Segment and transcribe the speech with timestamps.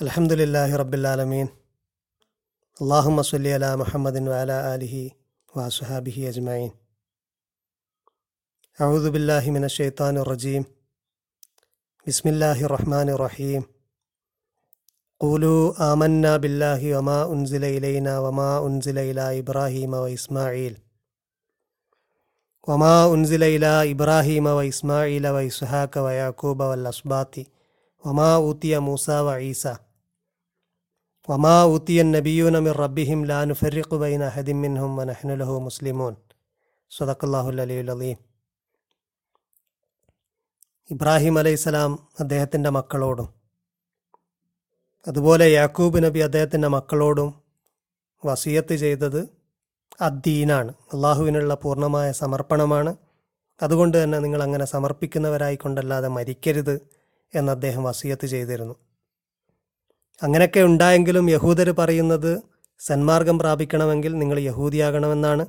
[0.00, 1.48] الحمد لله رب العالمين
[2.82, 5.10] اللهم صل على محمد وعلى آله
[5.54, 6.70] وأصحابه أجمعين
[8.80, 10.64] أعوذ بالله من الشيطان الرجيم
[12.06, 13.62] بسم الله الرحمن الرحيم
[15.20, 20.78] قولوا آمنا بالله وما أنزل إلينا وما أنزل إلى إبراهيم وإسماعيل
[22.68, 27.34] وما أنزل إلى إبراهيم وإسماعيل وإسحاق ويعقوب والأسباط
[28.06, 29.66] വമാ ഊത്തിയ മൂസാവ ഈസ
[31.28, 36.14] വമാ ഊത്തിയ നബിയൂനമിർ റബ്ബിഹിം ലാനു ഫെറിഖു ബൈന ഹദിമിൻഹും വനഹ്നുലഹു മുസ്ലിമൂൻ
[36.90, 38.18] സദക്കല്ലാഹുൽ അലിയുൽ അലീം
[40.90, 43.28] ഇബ്രാഹിം അലൈഹിസ്സലാം അദ്ദേഹത്തിന്റെ മക്കളോടും
[45.06, 47.42] അതുപോലെ യാക്കൂബ് നബി അദ്ദേഹത്തിന്റെ മക്കളോടും
[48.24, 49.20] വസിയത്ത് ചെയ്തത്
[50.00, 50.74] അദ്ദീനാണ്.
[50.92, 52.96] അള്ളാഹുവിനുള്ള പൂർണമായ സമർപ്പണമാണ്.
[53.62, 57.01] അതുകൊണ്ട് തന്നെ നിങ്ങൾ അങ്ങനെ സമർപ്പിക്കുന്നവരായിക്കൊണ്ടല്ലാതെ മരിക്കരുത്.
[57.34, 58.74] എന്ന് അദ്ദേഹം വസീയത്ത് ചെയ്തിരുന്നു.
[60.22, 62.42] അങ്ങനെയൊക്കെ ഉണ്ടായെങ്കിലും യഹൂദർ പറയുന്നത്
[62.78, 65.46] സന്മാർഗം പ്രാപിക്കണമെങ്കിൽ നിങ്ങൾ യഹൂദിയാകണമെന്നാണ്.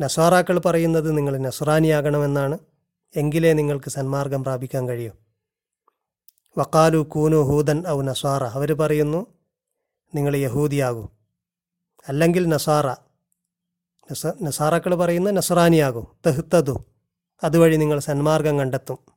[0.00, 2.58] നസ്വാറാക്കൾ പറയുന്നത് നിങ്ങൾ നസ്രാനിയാകണമെന്നാണ്.
[3.16, 5.12] എങ്കിലേ നിങ്ങൾക്ക് സന്മാർഗം പ്രാപിക്കാൻ കഴിയൂ.
[6.58, 8.44] വക്കാലു കൂനു ഹൂദൻ ഔ നസ്വാറ.
[8.44, 9.26] അവർ പറയുന്നു
[10.14, 11.08] നിങ്ങൾ യഹൂദിയാകൂ.
[12.08, 12.90] അല്ലെങ്കിൽ നസാറ
[14.12, 16.04] നസ നസാറാക്കൾ പറയുന്ന നസ്രാനിയാകൂ.
[16.26, 16.84] തെഹ്ത്തതു
[17.44, 19.15] അതുവഴി നിങ്ങൾ സന്മാർഗം കണ്ടെത്തും.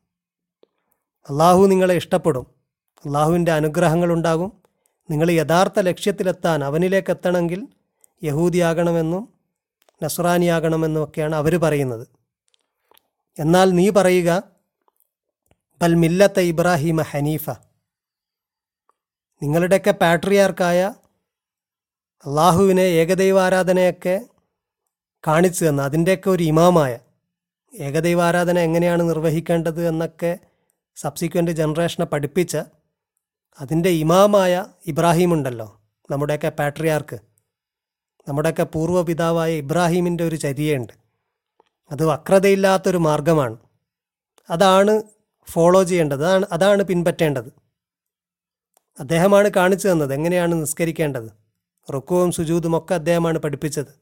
[1.29, 2.47] അള്ളാഹു നിങ്ങളെ ഇഷ്ടപ്പെടും.
[3.05, 4.61] അള്ളാഹുവിന്റെ അനുഗ്രഹങ്ങളുണ്ടാകും.
[5.09, 7.67] നിങ്ങൾ യഥാർത്ഥ ലക്ഷ്യത്തിലെത്താൻ അവനിലേക്ക് എത്തണമെങ്കിൽ
[8.23, 9.33] യഹൂദിയാകണമെന്നും
[10.03, 12.07] നസ്രാനിയാകണമെന്നും ഒക്കെയാണ് അവർ പറയുന്നത്.
[13.39, 14.43] എന്നാൽ നീ പറയുക
[15.81, 17.49] ബൽ മില്ലത്ത ഇബ്രാഹിമ ഹനീഫ.
[19.43, 20.93] നിങ്ങളുടെയൊക്കെ പാട്രിയാർക്കായ
[22.25, 24.25] അള്ളാഹുവിനെ ഏകദൈവാരാധനയൊക്കെ
[25.27, 26.99] കാണിച്ചു തന്ന അതിന്റെയൊക്കെ ഒരു ഇമാമായ
[27.79, 30.39] ഏകദൈവാരാധന എങ്ങനെയാണ് നിർവഹിക്കേണ്ടത് എന്നൊക്കെ
[30.95, 32.57] സബ്സിക്വന്റ് ജനറേഷനെ പഠിപ്പിച്ച
[33.59, 37.19] അതിന്റെ ഇമാമായ ഇബ്രാഹിം ഉണ്ടല്ലോ നമ്മുടെയൊക്കെ പാട്രിയാർക്ക്.
[38.27, 40.93] നമ്മുടെയൊക്കെ പൂർവപിതാവായ ഇബ്രാഹിമിന്റെ ഒരു ചര്യയുണ്ട്.
[41.91, 43.57] അത് വക്രതയില്ലാത്തൊരു മാർഗമാണ്.
[44.49, 45.01] അതാണ്
[45.49, 47.53] ഫോളോ ചെയ്യേണ്ടത് അതാണ് അതാണ് പിൻപറ്റേണ്ടത്.
[48.99, 51.31] അദ്ദേഹമാണ് കാണിച്ചു തന്നത് എങ്ങനെയാണ് നിസ്കരിക്കേണ്ടത്.
[51.93, 53.99] റുക്കുവും സുജൂതും ഒക്കെ അദ്ദേഹമാണ് പഠിപ്പിച്ചത്.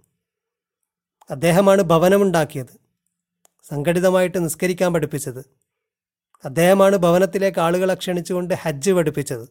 [1.29, 2.79] അദ്ദേഹമാണ് ഭവനമുണ്ടാക്കിയത്
[3.63, 5.66] സംഘടിതമായിട്ട് നിസ്കരിക്കാൻ പഠിപ്പിച്ചത്.
[6.45, 9.49] അദ്ദേഹമാണ് ഭവനത്തിലേക്ക് ആളുകളെ ക്ഷണിച്ചുകൊണ്ട് ഹജ്ജ് പഠിപ്പിച്ചത്.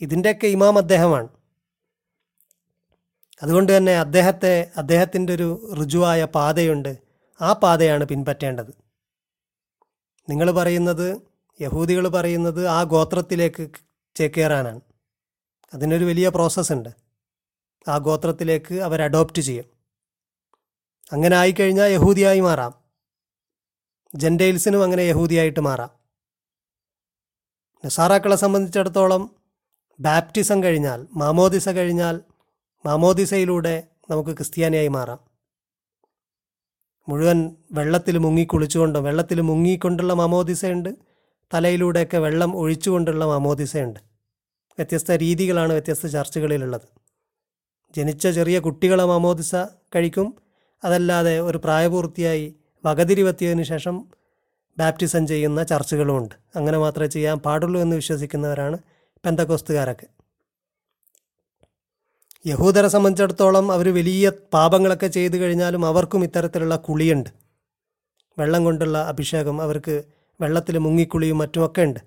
[0.00, 1.28] ഇതിന്റെയൊക്കെ ഇമാം അദ്ദേഹമാണ്.
[3.42, 6.98] അതുകൊണ്ട് തന്നെ അദ്ദേഹത്തെ അദ്ദേഹത്തിന്റെ ഒരു ഋജുവായ പാതയുണ്ട്.
[7.40, 8.74] ആ പാതയാണ് പിൻപറ്റേണ്ടത്.
[10.28, 11.22] നിങ്ങൾ പറയുന്നത്
[11.60, 13.70] യഹൂദികൾ പറയുന്നത് ആ ഗോത്രത്തിലേക്ക്
[14.14, 14.80] ചേക്കേറാനാണ്.
[15.74, 16.88] അതിനൊരു വലിയ പ്രോസസ്സുണ്ട്
[17.88, 19.64] ആ ഗോത്രത്തിലേക്ക് അവർ അഡോപ്റ്റ് ചെയ്യും.
[21.12, 22.74] അങ്ങനെ ആയിക്കഴിഞ്ഞാൽ യഹൂദിയായി മാറാം.
[24.14, 26.05] ജെന്റെയിൽസിനും അങ്ങനെ യഹൂദിയായിട്ട് മാറാം.
[27.84, 29.30] നസാറാക്കളെ സംബന്ധിച്ചിടത്തോളം
[30.00, 32.20] ബാപ്റ്റിസം കഴിഞ്ഞാൽ മാമോദിസ കഴിഞ്ഞാൽ
[32.86, 35.18] മാമോദിസയിലൂടെ നമുക്ക് ക്രിസ്ത്യാനിയായി മാറാം.
[37.08, 40.88] മുഴുവൻ വെള്ളത്തിൽ മുങ്ങി കുളിച്ചുകൊണ്ടും വെള്ളത്തിൽ മുങ്ങിക്കൊണ്ടുള്ള മാമോദിസയുണ്ട്.
[41.54, 44.00] തലയിലൂടെയൊക്കെ വെള്ളം ഒഴിച്ചുകൊണ്ടുള്ള മാമോദിസയുണ്ട്.
[44.78, 46.88] വ്യത്യസ്ത രീതികളാണ് വ്യത്യസ്ത ചർച്ചുകളിലുള്ളത്.
[47.96, 49.54] ജനിച്ച ചെറിയ കുട്ടികളെ മാമോദിസ
[49.94, 50.36] കഴിക്കും.
[50.84, 52.54] അതല്ലാതെ ഒരു പ്രായപൂർത്തിയായി
[52.86, 54.08] വകതിരിവെത്തിയതിനു ശേഷം
[54.78, 56.34] ബാപ്റ്റിസം ചെയ്യുന്ന ചർച്ചുകളുമുണ്ട്.
[56.56, 58.78] അങ്ങനെ മാത്രമേ ചെയ്യാൻ പാടുള്ളൂ എന്ന് വിശ്വസിക്കുന്നവരാണ്
[59.24, 60.06] പെന്തക്കോസ്തുകാരൊക്കെ.
[62.46, 67.30] യഹൂദരെ സംബന്ധിച്ചിടത്തോളം അവർ വലിയ പാപങ്ങളൊക്കെ ചെയ്തു കഴിഞ്ഞാലും അവർക്കും ഇത്തരത്തിലുള്ള കുളിയുണ്ട്.
[68.38, 70.04] വെള്ളം കൊണ്ടുള്ള അഭിഷേകം അവർക്ക്
[70.40, 72.00] വെള്ളത്തിൽ മുങ്ങിക്കുളിയും മറ്റുമൊക്കെ ഉണ്ട്.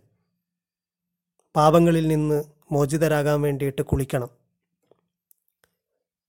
[1.55, 4.29] പാപങ്ങളിൽ നിന്ന് മോചിതരാകാൻ വേണ്ടിയിട്ട് കുളിക്കണം.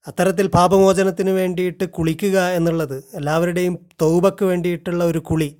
[0.06, 5.59] അത്തരത്തിൽ പാപമോചനത്തിന് വേണ്ടിയിട്ട് കുളിക്കുക എന്നുള്ളത് എല്ലാവരുടെയും തൗബക്ക് വേണ്ടിയിട്ടുള്ള ഒരു കുളി.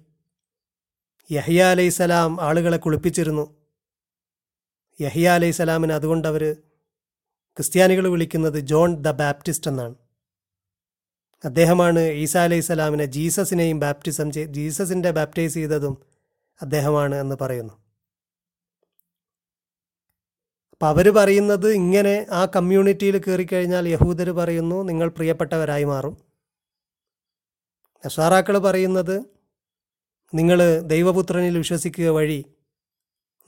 [1.33, 3.57] യഹിയ അലൈസലാം ആളുകളെ കുളിപ്പിച്ചിരുന്നു.
[5.01, 6.57] യഹിയ അലൈസലാമിന് അതുകൊണ്ട് അവർ
[7.57, 9.95] ക്രിസ്ത്യാനികൾ വിളിക്കുന്നത് ജോൺ ദ ബാപ്റ്റിസ്റ്റ് എന്നാണ്.
[11.45, 16.03] അദ്ദേഹമാണ് ഈസ അലൈഹി സ്വലാമിനെ ജീസസിനെയും ബാപ്റ്റിസം ചെയ് ജീസസിന്റെ ബാപ്റ്റൈസ് ചെയ്തതും
[16.63, 17.75] അദ്ദേഹമാണ് എന്ന് പറയുന്നു.
[20.73, 26.17] അപ്പം അവർ പറയുന്നത് ഇങ്ങനെ ആ കമ്മ്യൂണിറ്റിയിൽ കയറിക്കഴിഞ്ഞാൽ യഹൂദർ പറയുന്നു നിങ്ങൾ പ്രിയപ്പെട്ടവരായി മാറും.
[28.07, 29.40] നസാറാക്കൾ പറയുന്നത്
[30.35, 32.45] നിങ്ങൾ ദൈവപുത്രനിൽ വിശ്വസിക്കുക വഴി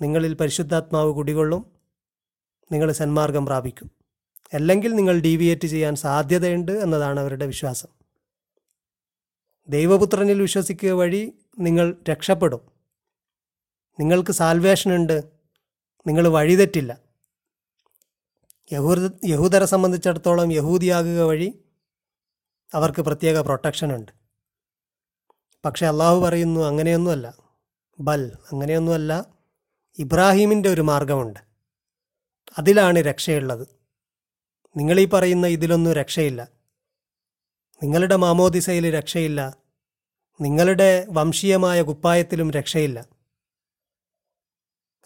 [0.02, 1.72] നിങ്ങളിൽ പരിശുദ്ധാത്മാവ് കുടികൊള്ളും
[2.72, 3.90] നിങ്ങൾ സന്മാർഗം പ്രാപിക്കും.
[4.54, 7.88] അല്ലെങ്കിൽ നിങ്ങൾ ഡീവിയേറ്റ് ചെയ്യാൻ സാധ്യതയുണ്ട് എന്നതാണ് അവരുടെ വിശ്വാസം.
[9.68, 12.60] ദൈവപുത്രനിൽ വിശ്വസിക്കുക വഴി നിങ്ങൾ രക്ഷപ്പെടും.
[14.00, 15.24] നിങ്ങൾക്ക് സാൽവേഷൻ ഉണ്ട്
[16.06, 16.98] നിങ്ങൾ വഴിതെറ്റില്ല.
[18.72, 21.64] യഹൂദ യഹൂദരെ സംബന്ധിച്ചിടത്തോളം യഹൂദിയാകുക വഴി
[22.74, 24.21] അവർക്ക് പ്രത്യേക പ്രൊട്ടക്ഷൻ ഉണ്ട്
[25.64, 27.34] പക്ഷേ അള്ളാഹു പറയുന്നു അങ്ങനെയൊന്നുമല്ല.
[28.00, 29.26] ബൽ അങ്ങനെയൊന്നുമല്ല.
[29.98, 31.40] ഇബ്രാഹീമിന്റെ ഒരു മാർഗമുണ്ട്.
[32.58, 33.68] അതിലാണ് രക്ഷയുള്ളത്.
[34.76, 36.48] നിങ്ങളീ പറയുന്ന ഇതിലൊന്നും രക്ഷയില്ല.
[37.82, 39.56] നിങ്ങളുടെ മാമോദിസയിൽ രക്ഷയില്ല.
[40.40, 43.00] നിങ്ങളുടെ വംശീയമായ കുപ്പായത്തിലും രക്ഷയില്ല.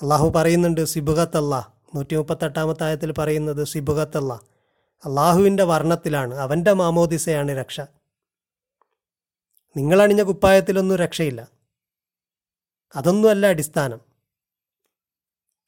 [0.03, 1.65] അള്ളാഹു പറയുന്നുണ്ട് സിബുഖത്തല്ലാ
[1.95, 4.39] നൂറ്റി മുപ്പത്തെട്ടാമത്തെ ആയത്തിൽ പറയുന്നത് സിബുഖത്തല്ലാ
[5.05, 7.81] അള്ളാഹുവിന്റെ വർണത്തിലാണ് അവന്റെ മാമോദിസയാണ് രക്ഷ.
[9.77, 11.49] നിങ്ങളണിഞ്ഞ കുപ്പായത്തിലൊന്നും രക്ഷയില്ല.
[12.97, 14.01] അതൊന്നുമല്ല അടിസ്ഥാനം.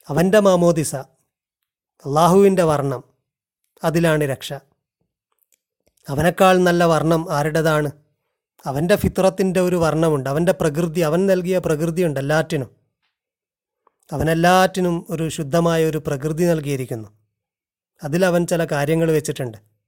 [0.07, 3.03] അവന്റെ മാമോദിസ അള്ളാഹുവിന്റെ വർണം
[3.83, 4.53] അതിലാണ് രക്ഷ.
[6.09, 7.91] അവനേക്കാൾ നല്ല വർണം ആരുടേതാണ്?
[8.65, 10.29] അവന്റെ ഫിത്രത്തിന്റെ ഒരു വർണമുണ്ട്.
[10.29, 12.75] അവന്റെ പ്രകൃതി അവൻ നൽകിയ പ്രകൃതിയുണ്ട് എല്ലാറ്റിനും.
[14.11, 17.09] അവനെല്ലാറ്റിനും ഒരു ശുദ്ധമായ ഒരു പ്രകൃതി നൽകിയിരിക്കുന്നു.
[18.03, 19.78] അതിലവൻ ചില കാര്യങ്ങൾ വെച്ചിട്ടുണ്ട്.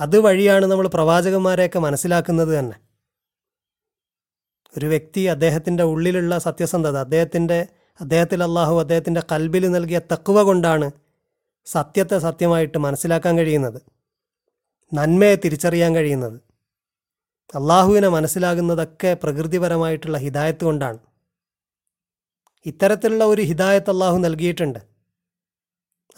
[0.00, 2.76] അതുവഴിയാണ് നമ്മൾ പ്രവാചകന്മാരെയൊക്കെ മനസ്സിലാക്കുന്നത് തന്നെ.
[4.78, 7.66] ഒരു വ്യക്തി അദ്ദേഹത്തിന്റെ ഉള്ളിലുള്ള സത്യസന്ധത അദ്ദേഹത്തിന്റെ
[8.00, 10.90] അദ്ദേഹത്തിൽ അള്ളാഹു അദ്ദേഹത്തിന്റെ കൽബിൽ നൽകിയ തക്കുവ കൊണ്ടാണ്
[11.66, 13.82] സത്യത്തെ സത്യമായിട്ട് മനസ്സിലാക്കാൻ കഴിയുന്നത്
[14.94, 16.40] നന്മയെ തിരിച്ചറിയാൻ കഴിയുന്നത്.
[17.54, 20.98] അള്ളാഹുവിനെ മനസ്സിലാകുന്നതൊക്കെ പ്രകൃതിപരമായിട്ടുള്ള ഹിദായത്ത് കൊണ്ടാണ്.
[22.66, 24.78] ഇത്തരത്തിലുള്ള ഒരു ഹിദായത്ത് അള്ളാഹു നൽകിയിട്ടുണ്ട്.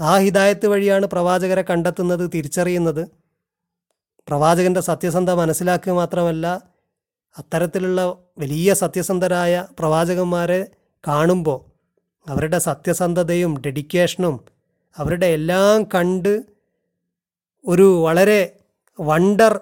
[0.01, 3.18] ആ ഹിദായത്ത് വഴിയാണ് പ്രവാചകരെ കണ്ടെത്തുന്നത് തിരിച്ചറിയുന്നത്.
[4.29, 6.63] പ്രവാചകന്റെ സത്യസന്ധത മനസ്സിലാക്കുക മാത്രമല്ല
[7.39, 10.67] അത്തരത്തിലുള്ള വലിയ സത്യസന്ധരായ പ്രവാചകന്മാരെ
[11.09, 11.59] കാണുമ്പോൾ
[12.29, 14.41] അവരുടെ സത്യസന്ധതയും ഡെഡിക്കേഷനും
[14.99, 16.45] അവരുടെ എല്ലാം കണ്ട്
[17.67, 18.57] ഒരു വളരെ
[19.01, 19.61] വണ്ടർ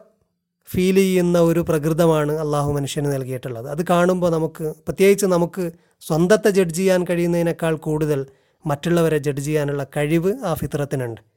[0.68, 3.70] ഫീൽ ചെയ്യുന്ന ഒരു പ്രകൃതമാണ് അള്ളാഹു മനുഷ്യന് നൽകിയിട്ടുള്ളത്.
[3.70, 8.26] അത് കാണുമ്പോൾ നമുക്ക് പ്രത്യേകിച്ച് നമുക്ക് സ്വന്തത്തെ ജഡ്ജ് ചെയ്യാൻ കഴിയുന്നതിനേക്കാൾ കൂടുതൽ
[8.66, 11.35] മറ്റുള്ളവരെ ജഡ്ജ് ചെയ്യാനുള്ള കഴിവ് ആ ഫിത്രത്തിനുണ്ട്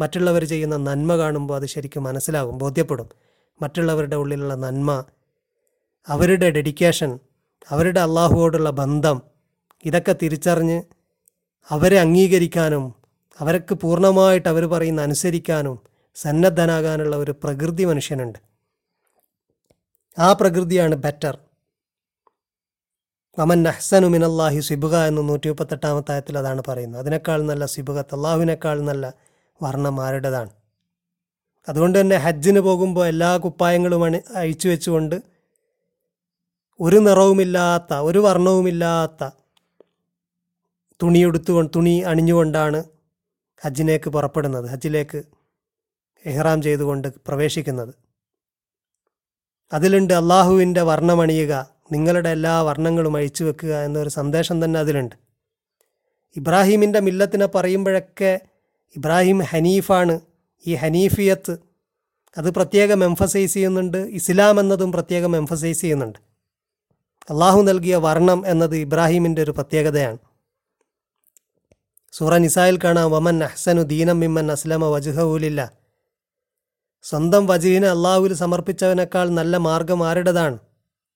[0.00, 3.08] മറ്റുള്ളവർ ചെയ്യുന്ന നന്മ കാണുമ്പോൾ അത് ശരിക്കും മനസ്സിലാകും ബോധ്യപ്പെടും.
[3.62, 5.04] മറ്റുള്ളവരുടെ ഉള്ളിലുള്ള നന്മ
[6.08, 7.18] അവരുടെ ഡെഡിക്കേഷൻ
[7.70, 9.22] അവരുടെ അള്ളാഹുവോടുള്ള ബന്ധം
[9.84, 10.82] ഇതൊക്കെ തിരിച്ചറിഞ്ഞ്
[11.70, 12.94] അവരെ അംഗീകരിക്കാനും
[13.40, 15.78] അവർക്ക് പൂർണമായിട്ട് അവർ പറയുന്ന അനുസരിക്കാനും
[16.14, 18.38] സന്നദ്ധനാകാനുള്ള ഒരു പ്രകൃതി മനുഷ്യനുണ്ട്.
[20.18, 21.38] ആ പ്രകൃതിയാണ് ബെറ്റർ
[23.38, 27.00] അമൻ നഹ്സനു മിനല്ലാഹി സിബുക എന്ന് നൂറ്റി മുപ്പത്തെട്ടാമത്തെ ആയത്തിൽ അതാണ് പറയുന്നത്.
[27.00, 29.14] അതിനേക്കാൾ നല്ല സിബുഗത്ത് അള്ളാഹുവിനേക്കാൾ നല്ല
[29.62, 30.50] വർണം ആരുടേതാണ്
[31.68, 35.16] അതുകൊണ്ട് തന്നെ ഹജ്ജിന് പോകുമ്പോൾ എല്ലാ കുപ്പായങ്ങളും അണി അഴിച്ചു വെച്ചുകൊണ്ട്
[36.80, 39.24] ഒരു നിറവുമില്ലാത്ത ഒരു വർണവുമില്ലാത്ത
[41.02, 42.84] തുണിയെടുത്തു തുണി അണിഞ്ഞുകൊണ്ടാണ്
[43.64, 45.24] ഹജ്ജിലേക്ക് പുറപ്പെടുന്നത് ഹജ്ജിലേക്ക്
[46.26, 47.94] എഹ്റാം ചെയ്തുകൊണ്ട് പ്രവേശിക്കുന്നത്.
[49.72, 55.16] അതിലുണ്ട് അള്ളാഹുവിന്റെ വർണമണിയുക നിങ്ങളുടെ എല്ലാ വർണങ്ങളും അഴിച്ചു വെക്കുക എന്നൊരു സന്ദേശം തന്നെ അതിലുണ്ട്.
[56.36, 58.40] ഇബ്രാഹീമിന്റെ മില്ലത്തിനെ പറയുമ്പോഴൊക്കെ
[58.96, 60.20] ഇബ്രാഹിം ഹനീഫാണ്
[60.66, 61.56] ഈ ഹനീഫിയത്ത്.
[62.38, 63.96] അത് പ്രത്യേകം എംഫസൈസ് ചെയ്യുന്നുണ്ട്.
[63.96, 66.18] ഇസ്ലാം എന്നതും പ്രത്യേകം എംഫസൈസ് ചെയ്യുന്നുണ്ട്.
[67.30, 70.18] അള്ളാഹു നൽകിയ വർണം എന്നത് ഇബ്രാഹിമിന്റെ ഒരു പ്രത്യേകതയാണ്.
[72.12, 75.72] സൂറ നിസായിൽ കാണാം വമൻ അഹ്സനു ദീനം മിമ്മൻ അസ്ലമ വജുഹൂലില്ല
[77.02, 80.58] സ്വന്തം വജുഹിനെ അള്ളാഹുവിൽ സമർപ്പിച്ചവനേക്കാൾ നല്ല മാർഗം ആരുടേതാണ്?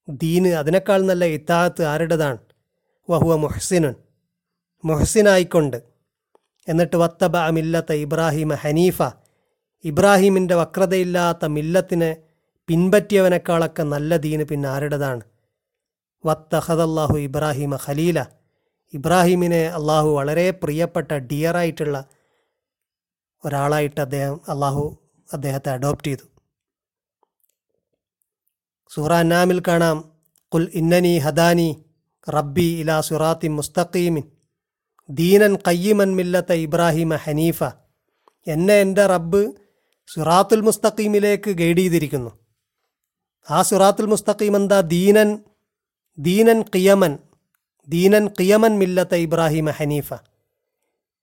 [0.09, 2.39] ദീന് അതിനേക്കാൾ നല്ല ഇത്താത്ത് ആരുടേതാണ്?
[3.11, 3.95] വഹുവ മുഹ്സിനുൻ.
[4.85, 5.83] മുഹ്സിനായിക്കൊണ്ട്.
[6.71, 9.03] എന്നിട്ട് വത്തബ മില്ലത്ത ഇബ്രാഹിമ ഹനീഫ.
[9.85, 12.17] ഇബ്രാഹിമിന്റെ വക്രതയില്ലാത്ത മില്ലത്തിനെ
[12.69, 15.21] പിൻപറ്റിയവനേക്കാളൊക്കെ നല്ല ദീന് പിന്നെ ആരുടേതാണ്?
[16.27, 18.27] വത്തഹദല്ലാഹു ഇബ്രാഹിമ ഖലീല.
[18.95, 22.05] ഇബ്രാഹിമിനെ അള്ളാഹു വളരെ പ്രിയപ്പെട്ട ഡിയറായിട്ടുള്ള
[23.45, 24.99] ഒരാളായിട്ട് അദ്ദേഹം അള്ളാഹു
[25.33, 26.27] അദ്ദേഹത്തെ അഡോപ്റ്റ് ചെയ്തു.
[28.91, 29.97] സൂറ നാമിൽ കാണാം
[30.55, 31.69] കുൽ ഇന്നനി ഹദാനി
[32.29, 34.40] റബ്ബി ഇലാ സുറാത്തി മുസ്തഖീമിൻ
[35.11, 37.63] ദീനൻ കയ്യമൻ മില്ലത്ത ഇബ്രാഹിമ ഹനീഫ.
[38.47, 39.53] എന്നെ എന്റെ റബ്ബ്
[40.15, 42.39] സുറാത്തുൽ മുസ്തഖീമിലേക്ക് ഗൈഡ് ചെയ്തിരിക്കുന്നു.
[43.51, 44.81] ആ സുറാത്തുൽ മുസ്തഖീം എന്താ?
[44.81, 45.39] ദീനൻ
[46.19, 47.19] ദീനൻ കിയമൻ
[47.89, 50.15] ദീനൻ കിയമൻ മില്ലത്ത ഇബ്രാഹിമ ഹനീഫ.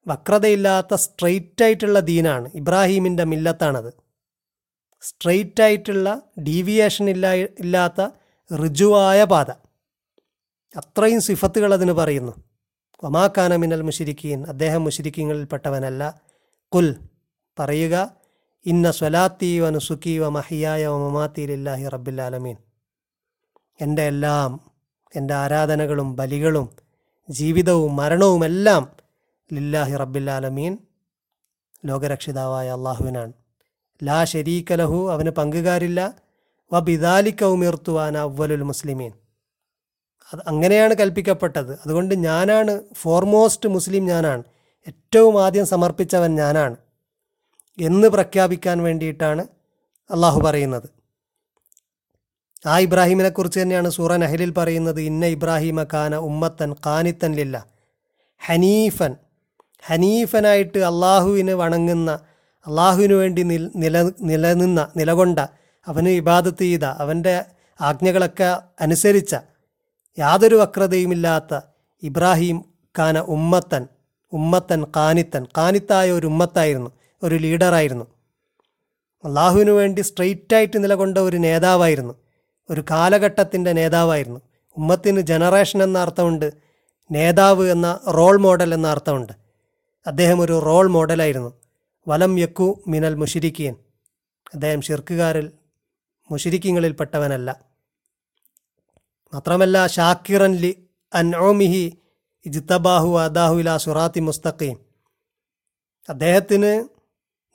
[0.07, 3.93] വക്രതയില്ലാത്ത സ്ട്രെയിറ്റ് ആയിട്ടുള്ള ദീനാണ് ഇബ്രാഹീമിന്റെ മില്ലത്താണത്.
[5.01, 8.09] സ്ട്രെയിറ്റ് ആയിട്ടുള്ള ഡീവിയേഷൻ ഇല്ല ഇല്ലാത്ത
[8.65, 9.51] ഋജുവായ പാത.
[10.77, 12.46] അത്രയും സിഫത്തുകൾ അതിന് പറയുന്നു.
[13.03, 16.03] ഒമാക്കാന മിനൽ മുഷിരിക്കീൻ അദ്ദേഹം മുഷിരിക്കീങ്ങളിൽപ്പെട്ടവനല്ല
[16.71, 16.87] കുൽ
[17.59, 17.95] പറയുക
[18.65, 22.57] ഇന്ന സ്വലാത്തി വ നുസുക്കി വ മഹിയായ വ മമാത്തി ലില്ലാഹി റബ്ബില്ലാലമീൻ
[23.81, 24.51] എന്റെ എല്ലാം
[25.15, 26.67] എന്റെ ആരാധനകളും ബലികളും
[27.29, 28.83] ജീവിതവും മരണവുമെല്ലാം
[29.53, 30.77] ലില്ലാഹി റബ്ബില്ലാലമീൻ
[31.85, 33.33] ലോകരക്ഷിതാവായ അള്ളാഹുവിനാണ്.
[34.03, 35.99] ലാ ഷരീക ലഹു അവന് പങ്കുകാരില്ല.
[36.71, 39.11] വ ബിദാലിക്ക ഉമിർത്തുവാൻ അവലുൽ മുസ്ലിമീൻ.
[40.33, 41.71] അത് അങ്ങനെയാണ് കൽപ്പിക്കപ്പെട്ടത്.
[41.71, 44.43] അതുകൊണ്ട് ഞാനാണ് ഫോർമോസ്റ്റ് മുസ്ലിം ഞാനാണ്.
[44.87, 46.75] ഏറ്റവും ആദ്യം സമർപ്പിച്ചവൻ ഞാനാണ്
[47.79, 49.43] എന്ന് പ്രഖ്യാപിക്കാൻ വേണ്ടിയിട്ടാണ്
[50.09, 50.87] അള്ളാഹു പറയുന്നത്.
[52.67, 57.65] ആ ഇബ്രാഹിമിനെ കുറിച്ച് തന്നെയാണ് സൂറ നഹലിൽ പറയുന്നത് ഇന്ന ഇബ്രാഹിമ ഖാന ഉമ്മത്തൻ ഖാനിത്തൻ ലില്ല.
[58.45, 59.15] ഹനീഫൻ
[59.83, 62.11] ഹനീഫനായിട്ട് അള്ളാഹുവിന് വണങ്ങുന്ന
[62.67, 65.39] അള്ളാഹുവിന് വേണ്ടി നിൽ നില നിലനിന്ന നിലകൊണ്ട
[65.87, 67.45] അവന് ഇബാദത്ത് ചെയ്ത അവന്റെ
[67.81, 69.35] ആജ്ഞകളൊക്കെ അനുസരിച്ച
[70.19, 71.59] യാതൊരു വക്രതയുമില്ലാത്ത
[72.03, 72.65] ഇബ്രാഹിം
[72.99, 73.87] ഖാന ഉമ്മത്തൻ
[74.33, 76.91] ഉമ്മത്തൻ കാനിത്തൻ കാനിത്തായ ഒരു ഉമ്മത്തായിരുന്നു
[77.23, 78.05] ഒരു ലീഡറായിരുന്നു.
[79.23, 82.13] അള്ളാഹുവിനു വേണ്ടി സ്ട്രെയിറ്റായിട്ട് നിലകൊണ്ട ഒരു നേതാവായിരുന്നു
[82.69, 84.39] ഒരു കാലഘട്ടത്തിന്റെ നേതാവായിരുന്നു.
[84.77, 86.53] ഉമ്മത്തിന് ജനറേഷൻ എന്ന അർത്ഥമുണ്ട്
[87.11, 89.33] നേതാവ് എന്ന റോൾ മോഡൽ എന്ന അർത്ഥമുണ്ട്.
[90.07, 91.53] അദ്ദേഹം ഒരു റോൾ മോഡലായിരുന്നു.
[92.07, 93.75] വലം യക്കു മിനൽ മുഷിരിക്കിയൻ
[94.53, 95.51] അദ്ദേഹം ഷിർക്കുകാരിൽ
[96.31, 97.61] മുഷിരിക്കിങ്ങളിൽപ്പെട്ടവനല്ല
[99.33, 101.97] മാത്രമല്ല ഷാക്കിറൻ ലി അൻഓമിഹി
[102.45, 104.77] ഇജ്തബാഹു അദാഹു ഇല സുറാത്തി മുസ്തഖീം.
[106.09, 106.87] അദ്ദേഹത്തിന്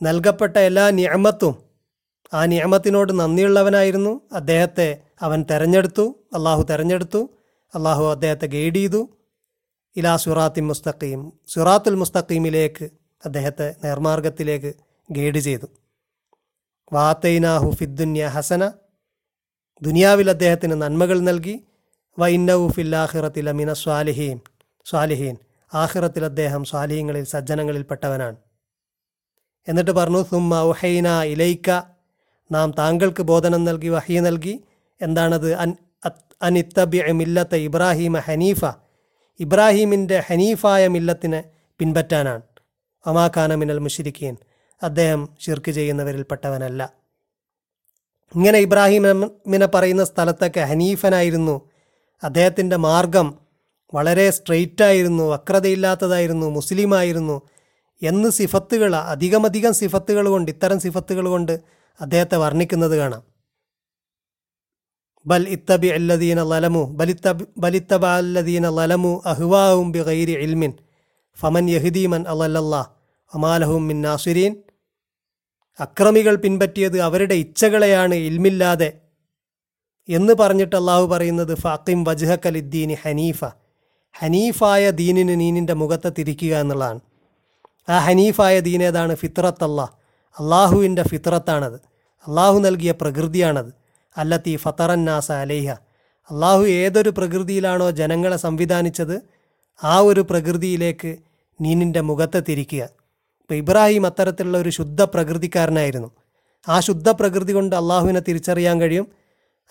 [0.03, 1.55] നൽകപ്പെട്ട എല്ലാ നിയമത്തും
[2.35, 4.21] ആ നിയമത്തിനോട് നന്ദിയുള്ളവനായിരുന്നു.
[4.33, 7.31] അദ്ദേഹത്തെ അവൻ തെരഞ്ഞെടുത്തു അള്ളാഹു തെരഞ്ഞെടുത്തു
[7.75, 9.17] അള്ളാഹു അദ്ദേഹത്തെ ഗൈഡ് ചെയ്തു.
[9.97, 12.85] ഇലാ സുറാത്തി മുസ്തഖീം സുറാത്തുൽ മുസ്തഖീമിലേക്ക്
[13.25, 14.75] അദ്ദേഹത്തെ നേർമാർഗത്തിലേക്ക്
[15.11, 15.67] ഗൈഡ് ചെയ്തു.
[16.93, 18.73] വാത്തൈനാഹു ഫിദ്ദുന്യ ഹസന
[19.83, 21.65] ദുനിയാവിൽ അദ്ദേഹത്തിന് നന്മകൾ നൽകി.
[22.19, 24.41] വൈന്നവു ഫില്ലാഹിറത്തിൽ അമിന സ്വാലിഹീൻ.
[24.85, 25.37] സ്വാലിഹീൻ.
[25.75, 28.37] ആഹിറത്തിൽ അദ്ദേഹം സ്വാലിഹീങ്ങളിൽ സജ്ജനങ്ങളിൽപ്പെട്ടവനാണ്.
[29.69, 31.71] എന്നിട്ട് പറഞ്ഞു സുമ്മ ഉഹൈന ഇലൈക്ക.
[32.53, 34.65] നാം താങ്കൾക്ക് ബോധനം നൽകി വഹി നൽകി.
[35.03, 35.55] എന്താണത്?
[35.55, 35.77] അൻ
[36.43, 38.65] അനിത്തബി മില്ലത്തെ ഇബ്രാഹിമ ഹനീഫ.
[39.41, 41.45] ഇബ്രാഹീമിന്റെ ഹനീഫായ മില്ലത്തിനെ
[41.79, 42.43] പിൻപറ്റാനാണ്.
[43.07, 44.37] അമാഖാന മിനൽ മുഷിരിക്കീൻ
[44.83, 47.02] അദ്ദേഹം ഷിർക്ക് ചെയ്യുന്നവരിൽപ്പെട്ടവനല്ല.
[48.35, 51.69] ഇങ്ങനെ ഇബ്രാഹിം എമ്മിനെ പറയുന്ന സ്ഥലത്തൊക്കെ ഹനീഫനായിരുന്നു.
[52.25, 53.35] അദ്ദേഹത്തിന്റെ മാർഗം
[53.95, 57.43] വളരെ സ്ട്രെയിറ്റായിരുന്നു വക്രതയില്ലാത്തതായിരുന്നു മുസ്ലിമായിരുന്നു
[58.03, 61.61] എന്ന് സിഫത്തുകൾ അധികമധികം സിഫത്തുകൾ കൊണ്ട് ഇത്തരം സിഫത്തുകൾ കൊണ്ട്
[62.01, 63.23] അദ്ദേഹത്തെ വർണിക്കുന്നത് കാണാം.
[65.27, 70.73] ബൽ ഇത്തബി അല്ലദീന ലലമു ബലിത്തബ് ബലിത്തബ അല്ലദീന ലലമു അഹ്വാവും ബി ഗൈരി ഇൽമിൻ
[71.41, 72.87] ഫമൻ യഹുദീമൻ അലല്ലാ
[73.35, 74.57] അമാലഹും മിൻ നാസുരീൻ
[75.81, 78.93] അക്രമികൾ പിൻപറ്റിയത് അവരുടെ ഇച്ഛകളെയാണ് ഇൽമില്ലാതെ
[80.09, 83.45] എന്ന് പറഞ്ഞിട്ട് അള്ളാഹു പറയുന്നത് ഫാക്കിം വജ്ഹക്കലിദ്ദീനി ഹനീഫ.
[84.19, 87.01] ഹനീഫായ ദീനിന് നീനിന്റെ മുഖത്തെ തിരിക്കുക എന്നുള്ളതാണ്.
[87.89, 89.15] ആ ഹനീഫായ ദീൻ ഏതാണ്?
[89.15, 89.91] ഫിത്രത്ത് അള്ളാഹ്
[90.39, 91.81] അള്ളാഹുവിന്റെ ഫിത്രത്താണത്
[92.29, 93.73] അള്ളാഹു നൽകിയ പ്രകൃതിയാണത്.
[94.17, 95.71] അല്ലത്തി ഫത്തറന്നാസ അലേഹ.
[96.31, 99.23] അള്ളാഹു ഏതൊരു പ്രകൃതിയിലാണോ ജനങ്ങളെ സംവിധാനിച്ചത്
[99.85, 101.17] ആ ഒരു പ്രകൃതിയിലേക്ക്
[101.61, 103.02] നീനിന്റെ മുഖത്തെ തിരിക്കുക.
[103.43, 106.11] ഇപ്പോൾ ഇബ്രാഹിം അത്തരത്തിലുള്ള ഒരു ശുദ്ധ പ്രകൃതിക്കാരനായിരുന്നു
[106.69, 109.07] ആ ശുദ്ധ പ്രകൃതി കൊണ്ട് അള്ളാഹുവിനെ തിരിച്ചറിയാൻ കഴിയും.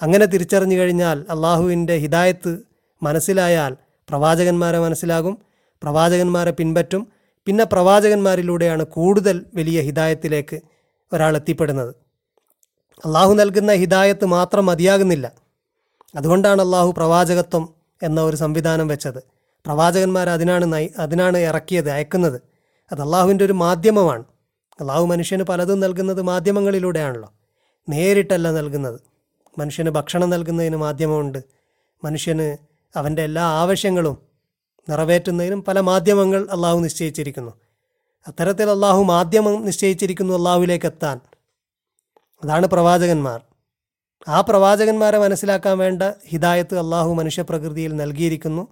[0.01, 2.57] അങ്ങനെ തിരിച്ചറിഞ്ഞു കഴിഞ്ഞാൽ അള്ളാഹുവിന്റെ ഹിദായത്ത്
[3.03, 3.77] മനസ്സിലായാൽ
[4.09, 5.37] പ്രവാചകന്മാരെ മനസ്സിലാകും
[5.83, 7.07] പ്രവാചകന്മാരെ പിൻപറ്റും.
[7.45, 10.61] പിന്നെ പ്രവാചകന്മാരിലൂടെയാണ് കൂടുതൽ വലിയ ഹിദായത്തിലേക്ക്
[11.13, 11.95] ഒരാൾ എത്തിപ്പെടുന്നത്.
[13.05, 15.31] അള്ളാഹു നൽകുന്ന ഹിദായത്ത് മാത്രം മതിയാകുന്നില്ല.
[16.15, 17.69] അതുകൊണ്ടാണ് അള്ളാഹു പ്രവാചകത്വം
[18.03, 19.23] എന്ന ഒരു സംവിധാനം വെച്ചത്.
[19.65, 22.50] പ്രവാചകന്മാർ അതിനാണ് അതിനാണ് ഇറക്കിയത് അയക്കുന്നത്.
[22.91, 24.23] അത് അള്ളാഹുവിന്റെ ഒരു മാധ്യമമാണ്.
[24.79, 27.33] അള്ളാഹു മനുഷ്യന് പലതും നൽകുന്നത് മാധ്യമങ്ങളിലൂടെയാണല്ലോ.
[27.89, 28.99] നേരിട്ടല്ല നൽകുന്നത്.
[29.59, 31.43] മനുഷ്യന് ഭക്ഷണം നൽകുന്നതിന് മാധ്യമമുണ്ട്.
[32.03, 32.57] മനുഷ്യന്
[32.95, 34.17] അവന്റെ എല്ലാ ആവശ്യങ്ങളും
[34.89, 37.51] നിറവേറ്റുന്നതിനും പല മാധ്യമങ്ങൾ അള്ളാഹു നിശ്ചയിച്ചിരിക്കുന്നു.
[38.27, 41.19] അത്തരത്തിൽ അള്ളാഹു മാധ്യമം നിശ്ചയിച്ചിരിക്കുന്നു അള്ളാഹുവിലേക്ക് എത്താൻ
[42.43, 43.41] അതാണ് പ്രവാചകന്മാർ.
[44.27, 48.67] ആ പ്രവാചകന്മാരെ മനസ്സിലാക്കാൻ വേണ്ട ഹിദായത്ത് അള്ളാഹു മനുഷ്യപ്രകൃതിയിൽ നൽകിയിരിക്കുന്നു.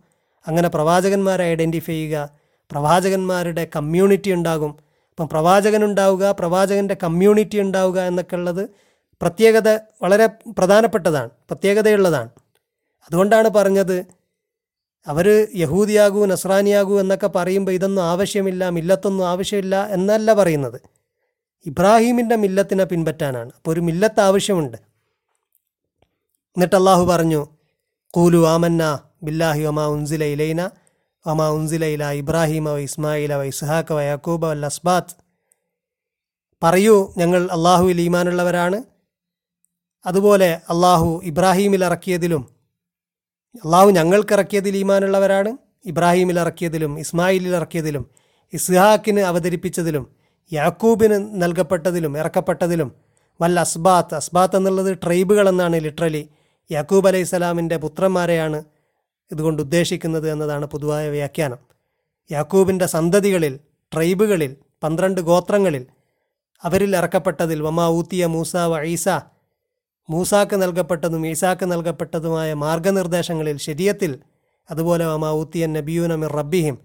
[0.48, 2.39] അങ്ങനെ പ്രവാചകന്മാരെ ഐഡന്റിഫൈ ചെയ്യുക
[2.72, 4.76] പ്രവാചകന്മാരുടെ കമ്മ്യൂണിറ്റി ഉണ്ടാകും.
[5.10, 8.70] അപ്പം പ്രവാചകൻ ഉണ്ടാവുക പ്രവാചകന്റെ കമ്മ്യൂണിറ്റി ഉണ്ടാവുക എന്നൊക്കെ ഉള്ളത്
[9.22, 12.30] പ്രത്യേകത വളരെ പ്രധാനപ്പെട്ടതാണ് പ്രത്യേകതയുള്ളതാണ്.
[13.06, 14.06] അതുകൊണ്ടാണ് പറഞ്ഞത്
[15.08, 20.82] അവർ യഹൂദിയാകൂ നസ്രാനിയാകൂ എന്നൊക്കെ പറയുമ്പോൾ ഇതൊന്നും ആവശ്യമില്ല മില്ലത്തൊന്നും ആവശ്യമില്ല എന്നല്ല പറയുന്നത്.
[21.66, 23.52] ഇബ്രാഹീമിന്റെ മില്ലത്തിനെ പിൻപറ്റാനാണ്.
[23.56, 24.78] അപ്പോൾ ഒരു മില്ലത്ത് ആവശ്യമുണ്ട്.
[26.50, 27.48] എന്നിട്ട് അള്ളാഹു പറഞ്ഞു
[28.10, 30.70] കൂലു ആമന്ന ബില്ലാഹി ഒമാ ഉൻസില ഇലൈന.
[31.26, 34.66] ഒമാ ഉൻസില ഇല ഇബ്രാഹിമ ഇസ്മായില ഇസ്ഹാഖ യാക്കൂബ വൽ
[36.62, 38.84] പറയൂ ഞങ്ങൾ അള്ളാഹുവിൽ ഈമാനുള്ളവരാണ്.
[40.06, 42.44] അതുപോലെ അള്ളാഹു ഇബ്രാഹീമിൽ ഇറക്കിയതിലും
[43.66, 45.52] അള്ളാഹു ഞങ്ങൾക്ക് ഇറക്കിയതിൽ ഈമാനുള്ളവരാണ്.
[45.86, 48.04] ഇബ്രാഹീമിൽ ഇറക്കിയതിലും ഇസ്മായിലിൽ ഇറക്കിയതിലും
[48.54, 50.06] ഇസ്ഹാക്കിന് അവതരിപ്പിച്ചതിലും
[50.52, 52.92] യാക്കൂബിന് നൽകപ്പെട്ടതിലും ഇറക്കപ്പെട്ടതിലും
[53.42, 56.30] വല്ല അസ്ബാത്ത് അസ്ബാത്ത് എന്നുള്ളത് ട്രൈബുകൾ എന്നാണ് ലിറ്ററലി.
[56.72, 58.60] യാക്കൂബ് അലൈഹി സ്വലാമിന്റെ പുത്രന്മാരെയാണ്
[59.32, 61.58] ഇതുകൊണ്ട് ഉദ്ദേശിക്കുന്നത് എന്നതാണ് പൊതുവായ വ്യാഖ്യാനം.
[62.32, 63.60] യാക്കൂബിന്റെ സന്തതികളിൽ
[63.94, 65.86] ട്രൈബുകളിൽ പന്ത്രണ്ട് ഗോത്രങ്ങളിൽ
[66.64, 69.10] അവരിൽ ഇറക്കപ്പെട്ടതിൽ വമാ ഊത്തിയ മൂസ വ ഈസ
[70.10, 74.20] മൂസാക്ക് നൽകപ്പെട്ടതും ഈസാക്ക് നൽകപ്പെട്ടതുമായ മാർഗനിർദ്ദേശങ്ങളിൽ ശരിയത്തിൽ
[74.72, 76.78] അതുപോലെ വമാ ഊത്തിയ നബിയൂന മിർ റബ്ബിഹിം.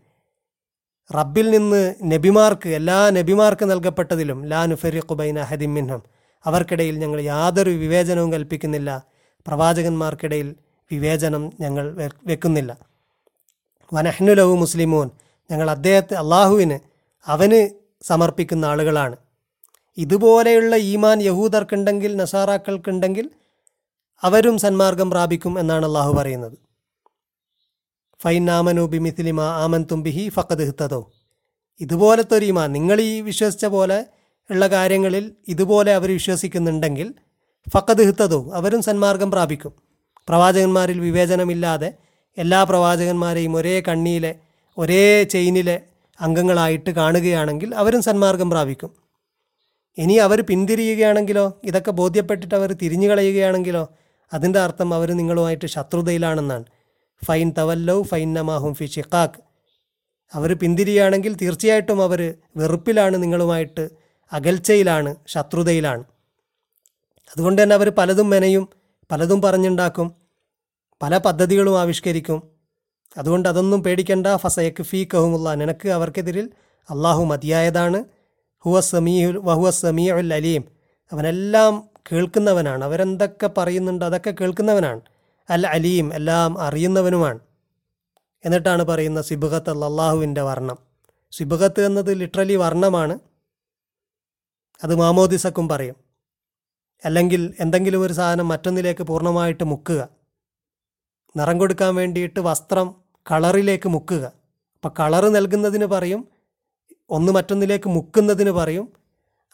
[1.17, 6.03] റബ്ബിൽ നിന്ന് നബിമാർക്ക് എല്ലാ നബിമാർക്ക് നൽകപ്പെട്ടതിലും ലാ നുഫരിഖു ബൈന അഹദിം മിൻഹം.
[6.47, 9.07] അവർക്കിടയിൽ ഞങ്ങൾ യാതൊരു വിവേചനവും കൽപ്പിക്കുന്നില്ല.
[9.47, 10.55] പ്രവാചകന്മാർക്കിടയിൽ
[10.93, 12.79] വിവേചനം ഞങ്ങൾ വെക്കുന്നില്ല.
[13.93, 15.11] വനഹ്നുലവു മുസ്ലിമൂൻ
[15.51, 16.79] ഞങ്ങൾ അദ്ദേഹത്തെ അള്ളാഹുവിന്
[17.27, 17.69] അവന്
[18.03, 19.17] സമർപ്പിക്കുന്ന ആളുകളാണ്.
[19.99, 23.31] ഇതുപോലെയുള്ള ഈമാൻ യഹൂദർക്കുണ്ടെങ്കിൽ നസാറാക്കൾക്കുണ്ടെങ്കിൽ
[24.23, 26.59] അവരും സന്മാർഗം പ്രാപിക്കും എന്നാണ് അള്ളാഹു പറയുന്നത്.
[28.23, 31.13] ഫൈൻ ആമനു ബിമിഥിലിമ ആമൻ തുംബിഹി ഫക്കത് ഹിത്തതോ
[31.81, 34.07] ഇതുപോലത്തെ ഒരു ഈമാൻ നിങ്ങൾ ഈ വിശ്വസിച്ച പോലെ
[34.51, 37.15] ഉള്ള കാര്യങ്ങളിൽ ഇതുപോലെ അവർ വിശ്വസിക്കുന്നുണ്ടെങ്കിൽ
[37.75, 39.84] ഫക്കത് ഹിത്തതോ അവരും സന്മാർഗം പ്രാപിക്കും.
[40.29, 41.95] പ്രവാചകന്മാരിൽ വിവേചനമില്ലാതെ
[42.39, 44.35] എല്ലാ പ്രവാചകന്മാരെയും ഒരേ കണ്ണിയിലെ
[44.79, 45.81] ഒരേ ചെയിനിലെ
[46.21, 48.91] അംഗങ്ങളായിട്ട് കാണുകയാണെങ്കിൽ അവരും സന്മാർഗം പ്രാപിക്കും.
[49.99, 53.89] ഇനി അവർ പിന്തിരിയുകയാണെങ്കിലോ ഇതൊക്കെ ബോധ്യപ്പെട്ടിട്ട് അവർ തിരിഞ്ഞു കളയുകയാണെങ്കിലോ
[54.33, 56.65] അതിന്റെ അർത്ഥം അവർ നിങ്ങളുമായിട്ട് ശത്രുതയിലാണെന്നാണ്.
[57.25, 59.41] ഫൈൻ തവല്ലൗ ഫൈൻ നമാഹും ഫി ഷിഖാഖ്
[60.35, 63.89] അവർ പിന്തിരിയുകയാണെങ്കിൽ തീർച്ചയായിട്ടും അവർ വെറുപ്പിലാണ് നിങ്ങളുമായിട്ട്
[64.33, 66.05] അകൽച്ചയിലാണ് ശത്രുതയിലാണ്.
[67.33, 68.69] അതുകൊണ്ട് തന്നെ അവർ പലതും മെനയും
[69.11, 70.15] പലതും പറഞ്ഞുണ്ടാക്കും
[71.03, 72.43] പല പദ്ധതികളും ആവിഷ്കരിക്കും.
[73.17, 74.27] അതുകൊണ്ട് അതൊന്നും പേടിക്കണ്ട.
[74.37, 76.51] ഫസയക്ക് ഫീ കഹുമുള്ള നിനക്ക് അവർക്കെതിരിൽ
[76.91, 78.05] അള്ളാഹു മതിയായതാണ്.
[78.59, 80.65] ഹുവ സമീഹുൽ വഹുവ സമീഉൽ അലീം.
[81.13, 82.85] അവനെല്ലാം കേൾക്കുന്നവനാണ്.
[82.85, 85.01] അവരെന്തൊക്കെ പറയുന്നുണ്ട് അതൊക്കെ കേൾക്കുന്നവനാണ്.
[85.51, 87.39] അൽ അലീം എല്ലാം അറിയുന്നവനുമാണ്.
[88.45, 90.79] എന്നിട്ടാണ് പറയുന്ന സിബുഖത്ത് അള്ളാഹുവിന്റെ വർണം.
[91.33, 93.19] സിബുഖത്ത് എന്നത് ലിറ്ററലി വർണമാണ്.
[94.85, 96.04] അത് മാമോദിസക്കും പറയും.
[97.05, 100.09] അല്ലെങ്കിൽ എന്തെങ്കിലും ഒരു സാധനം മറ്റൊന്നിലേക്ക് പൂർണമായിട്ട് മുക്കുക.
[101.37, 102.95] നിറം കൊടുക്കാൻ വേണ്ടിയിട്ട് വസ്ത്രം
[103.31, 104.33] കളറിലേക്ക് മുക്കുക.
[104.75, 106.29] അപ്പം കളറ് നൽകുന്നതിന് പറയും
[107.11, 108.89] ഒന്ന് മറ്റൊന്നിലേക്ക് മുക്കുന്നതിന് പറയും.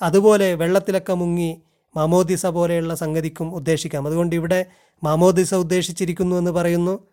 [0.02, 1.62] അതുപോലെ വെള്ളത്തിലൊക്കെ മുങ്ങി
[1.97, 4.07] മാമോദിസ പോലെയുള്ള സംഗതിക്കും ഉദ്ദേശിക്കാം.
[4.07, 4.66] അതുകൊണ്ട് ഇവിടെ
[5.04, 7.07] മാമോദിസ ഉദ്ദേശിച്ചിരിക്കുന്നു എന്ന് പറയുന്നു.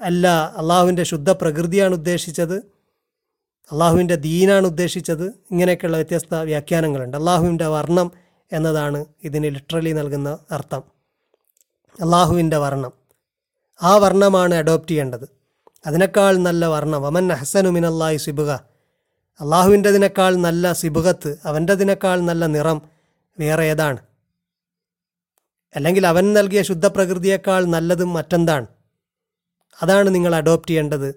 [0.00, 2.54] അല്ല അള്ളാഹുവിന്റെ ശുദ്ധ പ്രകൃതിയാണ് ഉദ്ദേശിച്ചത്.
[3.72, 5.26] അള്ളാഹുവിന്റെ ദീനാണ് ഉദ്ദേശിച്ചത്.
[5.50, 7.16] ഇങ്ങനെയൊക്കെയുള്ള വ്യത്യസ്ത വ്യാഖ്യാനങ്ങളുണ്ട്.
[7.16, 8.12] അള്ളാഹുവിന്റെ വർണം
[8.52, 10.82] എന്നതാണ് ഇതിന് ലിറ്ററലി നൽകുന്ന അർത്ഥം.
[12.00, 12.92] അള്ളാഹുവിന്റെ വർണം.
[13.82, 15.28] ആ വർണമാണ് അഡോപ്റ്റ് ചെയ്യേണ്ടത്.
[15.86, 17.02] അതിനേക്കാൾ നല്ല വർണം.
[17.02, 18.50] വമൻ അഹ്സനു മിനല്ലാഹി സിബുക
[19.40, 22.82] അള്ളാഹുവിന്റെതിനേക്കാൾ നല്ല സിബുകത്ത് അവന്റെതിനേക്കാൾ നല്ല നിറം
[23.38, 23.98] വേറെ ഏതാണ്?
[25.76, 28.66] അല്ലെങ്കിൽ അവൻ നൽകിയ ശുദ്ധപ്രകൃതിയേക്കാൾ നല്ലതും മറ്റെന്താണ്?
[29.82, 31.14] അതാണ് നിങ്ങൾ അഡോപ്റ്റ് ചെയ്യേണ്ടത്.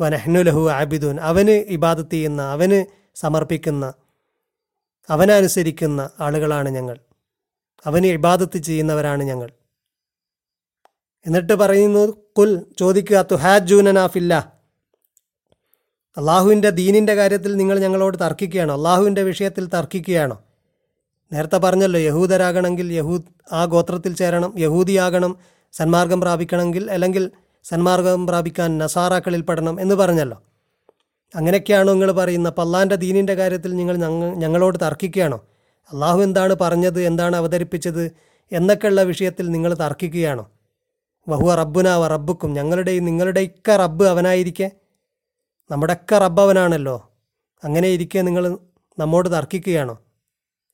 [0.00, 2.84] വനഹ്നുലഹു ആബിദുൻ അവന് ഇബാദത്ത് ചെയ്യുന്ന അവന്
[3.14, 3.94] സമർപ്പിക്കുന്ന
[5.10, 6.98] അവനനുസരിക്കുന്ന ആളുകളാണ് ഞങ്ങൾ.
[7.86, 9.50] അവന് ഇബാദത്ത് ചെയ്യുന്നവരാണ് ഞങ്ങൾ.
[11.26, 14.60] എന്നിട്ട് പറയുന്നു കുൽ ചോദിക്കുക തുഹാജൂനനാഫില്ല
[16.16, 18.74] അള്ളാഹുവിന്റെ ദീനിന്റെ കാര്യത്തിൽ നിങ്ങൾ ഞങ്ങളോട് തർക്കിക്കുകയാണോ?
[18.74, 20.42] അള്ളാഹുവിന്റെ വിഷയത്തിൽ തർക്കിക്കുകയാണോ?
[21.32, 25.36] നേരത്തെ പറഞ്ഞല്ലോ യഹൂദരാകണമെങ്കിൽ യഹൂദ് ആ ഗോത്രത്തിൽ ചേരണം യഹൂദിയാകണം
[25.72, 27.30] സന്മാർഗം പ്രാപിക്കണമെങ്കിൽ അല്ലെങ്കിൽ
[27.64, 30.49] സന്മാർഗം പ്രാപിക്കാൻ നസാറാക്കളിൽ പെടണം എന്ന് പറഞ്ഞല്ലോ.
[31.34, 32.52] അങ്ങനെയൊക്കെയാണോ നിങ്ങൾ പറയുന്നത്?
[32.52, 33.96] അപ്പം അള്ളാഹിന്റെ ദീനിന്റെ കാര്യത്തിൽ നിങ്ങൾ
[34.34, 35.44] ഞങ്ങളോട് തർക്കിക്കുകയാണോ?
[35.92, 37.02] അള്ളാഹു എന്താണ് പറഞ്ഞത്?
[37.02, 38.12] എന്താണ് അവതരിപ്പിച്ചത്?
[38.52, 40.50] എന്നൊക്കെയുള്ള വിഷയത്തിൽ നിങ്ങൾ തർക്കിക്കുകയാണോ?
[41.28, 42.52] വഹുവ റബ്ബുനാവ റബ്ബുക്കും.
[42.52, 44.70] ഞങ്ങളുടെയും നിങ്ങളുടെയൊക്കെ റബ്ബ് അവനായിരിക്കെ.
[45.70, 47.10] നമ്മുടെയൊക്കെ റബ്ബ് അവനാണല്ലോ.
[47.64, 48.58] അങ്ങനെ ഇരിക്കെ നിങ്ങൾ
[48.98, 49.98] നമ്മോട് തർക്കിക്കുകയാണോ?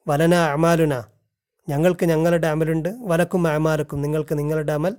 [0.08, 1.02] വലന അമാലുന.
[1.68, 2.96] ഞങ്ങൾക്ക് ഞങ്ങളുടെ അമലുണ്ട്.
[2.98, 4.02] വലക്കും അമാലക്കും.
[4.02, 4.96] നിങ്ങൾക്ക് നിങ്ങളുടെ അമൽ.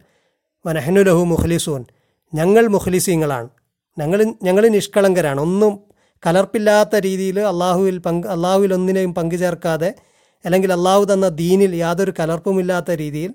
[0.65, 1.85] വനഹനുലഹു മുഖ്ലിസൂൻ.
[2.33, 3.49] ഞങ്ങൾ മുഖ്ലിസീങ്ങളാണ്.
[3.97, 5.41] ഞങ്ങൾ ഞങ്ങൾ നിഷ്കളങ്കരാണ്.
[5.41, 5.73] ഒന്നും
[6.25, 9.95] കലർപ്പില്ലാത്ത രീതിയിൽ അള്ളാഹുവിൽ പങ്ക് അള്ളാഹുവിൽ ഒന്നിനെയും പങ്കുചേർക്കാതെ
[10.45, 13.31] അല്ലെങ്കിൽ അള്ളാഹു തന്ന ദീനിൽ യാതൊരു കലർപ്പുമില്ലാത്ത രീതിയിൽ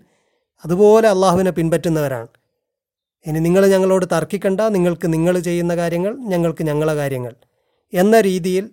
[0.64, 2.28] അതുപോലെ അള്ളാഹുവിനെ പിൻപറ്റുന്നവരാണ്.
[3.26, 4.60] ഇനി നിങ്ങൾ ഞങ്ങളോട് തർക്കിക്കണ്ട.
[4.60, 7.34] നിങ്ങൾക്ക് നിങ്ങൾ ചെയ്യുന്ന കാര്യങ്ങൾ ഞങ്ങൾക്ക് ഞങ്ങളെ കാര്യങ്ങൾ
[7.92, 8.70] എന്ന രീതിയിൽ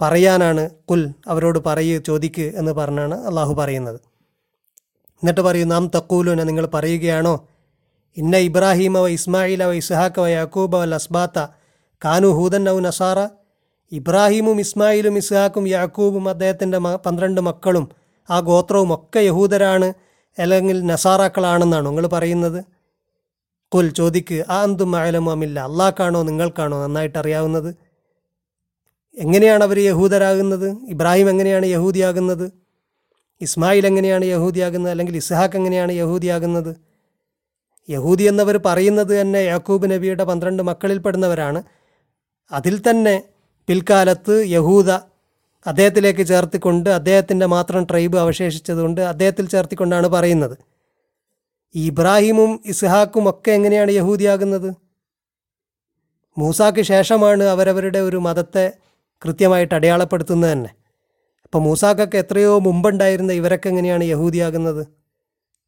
[0.00, 4.00] പറയാനാണ് കുൽ അവരോട് പറയൂ ചോദിക്ക് എന്ന് പറഞ്ഞാണ് അള്ളാഹു പറയുന്നത്.
[5.22, 7.34] എന്നിട്ട് പറയൂ നാം തക്കൂലുന നിങ്ങൾ പറയുകയാണോ?
[8.16, 11.38] ഇന്ന ഇബ്രാഹിമ വ ഇസ്മായില വ ഇസ്ഹാക്ക വ യാക്കൂബ വൽ അസ്ബാത്ത
[12.04, 13.28] കാനു ഹൂദൻ ഔ നസാറ
[13.92, 17.88] ഇബ്രാഹീമും ഇസ്മായിലും ഇസ്ഹാക്കും യാക്കൂബും അദ്ദേഹത്തിന്റെ പന്ത്രണ്ട് മക്കളും
[18.30, 19.94] ആ ഗോത്രവും ഒക്കെ യഹൂദരാണ്
[20.40, 22.64] അല്ലെങ്കിൽ നസാറാക്കളാണെന്നാണ് നിങ്ങൾ പറയുന്നത്?
[23.74, 27.74] കുൽ ചോദിക്ക് ആ എന്തും ആയാലുമില്ല അള്ളാഹ്ക്കാണോ നിങ്ങൾക്കാണോ നന്നായിട്ട് അറിയാവുന്നത്?
[29.18, 30.76] എങ്ങനെയാണ് അവർ യഹൂദരാകുന്നത്?
[30.88, 32.52] ഇബ്രാഹിം എങ്ങനെയാണ് യഹൂദിയാകുന്നത്?
[33.40, 34.90] ഇസ്മായിൽ എങ്ങനെയാണ് യഹൂദിയാകുന്നത്?
[34.90, 36.89] അല്ലെങ്കിൽ ഇസ്ഹാഖ് എങ്ങനെയാണ് യഹൂദിയാകുന്നത്?
[37.88, 41.62] യഹൂദി എന്നവർ പറയുന്നത് തന്നെ യാക്കൂബ് നബിയുടെ പന്ത്രണ്ട് മക്കളിൽപ്പെടുന്നവരാണ്.
[42.52, 43.22] അതിൽ തന്നെ
[43.68, 44.90] പിൽക്കാലത്ത് യഹൂദ
[45.66, 50.56] അദ്ദേഹത്തിലേക്ക് ചേർത്തിക്കൊണ്ട് അദ്ദേഹത്തിന്റെ മാത്രം ട്രൈബ് അവശേഷിച്ചതുകൊണ്ട് അദ്ദേഹത്തിൽ ചേർത്തിക്കൊണ്ടാണ് പറയുന്നത്.
[51.74, 54.74] ഇബ്രാഹിമും ഇസ്ഹാക്കും ഒക്കെ എങ്ങനെയാണ് യഹൂദിയാകുന്നത്?
[56.38, 58.72] മൂസാക്ക് ശേഷമാണ് അവരവരുടെ ഒരു മതത്തെ
[59.24, 60.70] കൃത്യമായിട്ട് അടയാളപ്പെടുത്തുന്നത് തന്നെ.
[61.44, 64.86] അപ്പോൾ മൂസാക്കൊക്കെ എത്രയോ മുമ്പുണ്ടായിരുന്ന ഇവരൊക്കെ എങ്ങനെയാണ് യഹൂദിയാകുന്നത്?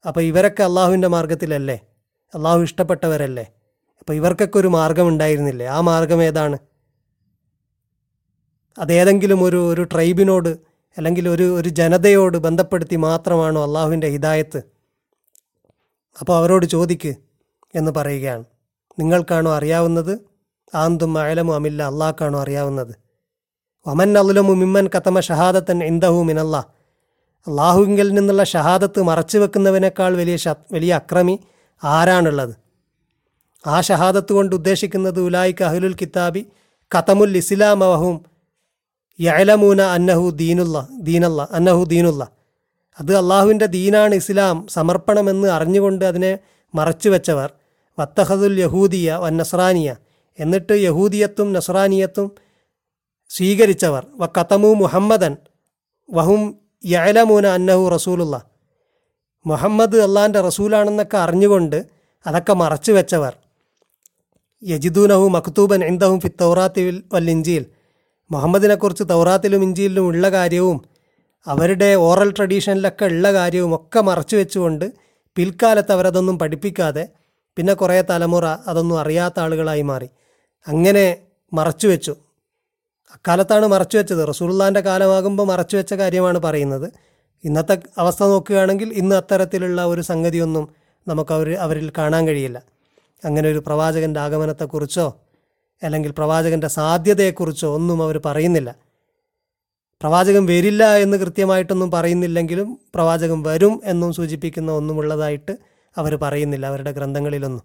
[0.06, 1.91] അപ്പോൾ ഇവരൊക്കെ അള്ളാഹുവിന്റെ മാർഗത്തിലല്ലേ?
[2.34, 3.44] അള്ളാഹു ഇഷ്ടപ്പെട്ടവരല്ലേ?
[4.00, 5.66] അപ്പോൾ ഇവർക്കൊക്കെ ഒരു മാർഗം ഉണ്ടായിരുന്നില്ലേ?
[5.66, 6.56] ആ മാർഗം ഏതാണ്?
[8.78, 10.48] അതേതെങ്കിലും ഒരു ഒരു ട്രൈബിനോട്
[10.98, 14.60] അല്ലെങ്കിൽ ഒരു ഒരു ജനതയോട് ബന്ധപ്പെടുത്തി മാത്രമാണോ അള്ളാഹുവിന്റെ ഹിദായത്ത്?
[16.20, 17.12] അപ്പോൾ അവരോട് ചോദിക്ക്
[17.74, 18.44] എന്ന് പറയുകയാണ്.
[18.98, 20.18] നിങ്ങൾക്കാണോ അറിയാവുന്നത്?
[20.74, 22.94] ആന്തും അയലമോ അമില്ല അള്ളാഹ്ക്കാണോ അറിയാവുന്നത്?
[23.88, 26.56] വമൻ അലുലമു മിമ്മൻ കത്തമ ഷഹാദത്തൻ ഇന്ദഹു മിനല്ല
[27.46, 30.36] അള്ളാഹുവിങ്കിൽ നിന്നുള്ള ഷഹാദത്ത് മറച്ചു വെക്കുന്നവനേക്കാൾ വലിയ
[30.72, 31.38] വലിയ അക്രമി
[31.84, 32.54] ആരാണുള്ളത്?
[33.66, 36.46] ആ ഷഹാദത്ത് കൊണ്ട് ഉദ്ദേശിക്കുന്നത് ഉലായിക്ക് അഹ്ലുൽ കിതാബി
[36.98, 38.24] കതമുൽ ഇസ്ലാം അവഹും
[39.20, 42.28] യലമൂന അന്നഹു ദീനുള്ള ദീനല്ല അന്നഹു ദീനുള്ള.
[43.00, 44.66] അത് അള്ളാഹുവിന്റെ ദീനാണ് ഇസ്ലാം.
[44.66, 46.38] സമർപ്പണമെന്ന് അറിഞ്ഞുകൊണ്ട് അതിനെ
[46.74, 47.52] മറച്ചു വെച്ചവർ.
[47.98, 49.96] വത്തഹദുൽ യഹൂദിയ വൻ നസ്രാനിയ.
[50.38, 52.32] എന്നിട്ട് യഹൂദിയത്തും നസ്രാനിയത്തും
[53.28, 54.06] സ്വീകരിച്ചവർ.
[54.16, 55.36] വ കതമു മുഹമ്മദൻ
[56.10, 58.51] വഹും യലമൂന അന്നഹു റസൂലുള്ള.
[59.46, 61.86] മുഹമ്മദ് അള്ളാന്റെ റസൂലാണെന്നൊക്കെ അറിഞ്ഞുകൊണ്ട്
[62.26, 63.36] അതൊക്കെ മറച്ചു വെച്ചവർ.
[64.64, 67.66] യജിദൂനഹു മക്തൂബൻ ഇന്ദഹും ഫി തൗറാത്തിൽ വൽ ഇഞ്ചിയിൽ
[68.30, 70.84] മുഹമ്മദിനെക്കുറിച്ച് തൗറാത്തിലും ഇഞ്ചിയിലും ഉള്ള കാര്യവും
[71.46, 74.92] അവരുടെ ഓറൽ ട്രഡീഷനിലൊക്കെ ഉള്ള കാര്യവും ഒക്കെ മറച്ചു വെച്ചുകൊണ്ട്
[75.36, 77.08] പിൽക്കാലത്ത് അവരതൊന്നും പഠിപ്പിക്കാതെ
[77.56, 80.08] പിന്നെ കുറേ തലമുറ അതൊന്നും അറിയാത്ത ആളുകളായി മാറി.
[80.66, 81.16] അങ്ങനെ
[81.52, 82.16] മറച്ചു വെച്ചു.
[83.14, 84.28] അക്കാലത്താണ് മറച്ചു വെച്ചത്.
[84.28, 86.92] റസൂൽ കാലമാകുമ്പോൾ മറച്ചു വെച്ച കാര്യമാണ് പറയുന്നത്.
[87.44, 90.68] ഇന്നത്തെ അവസ്ഥ നോക്കുകയാണെങ്കിൽ ഇന്ന് അത്തരത്തിലുള്ള ഒരു സംഗതിയൊന്നും
[91.08, 92.62] നമുക്ക് അവർ അവരിൽ കാണാൻ കഴിയില്ല.
[93.24, 95.20] അങ്ങനെ ഒരു പ്രവാചകന്റെ ആഗമനത്തെക്കുറിച്ചോ
[95.82, 98.74] അല്ലെങ്കിൽ പ്രവാചകന്റെ സാധ്യതയെക്കുറിച്ചോ ഒന്നും അവർ പറയുന്നില്ല.
[100.02, 105.58] പ്രവാചകൻ വരില്ല എന്ന് കൃത്യമായിട്ടൊന്നും പറയുന്നില്ലെങ്കിലും പ്രവാചകൻ വരും എന്നും സൂചിപ്പിക്കുന്ന ഒന്നുമുള്ളതായിട്ട്
[105.96, 107.62] അവർ പറയുന്നില്ല അവരുടെ ഗ്രന്ഥങ്ങളിലൊന്നും.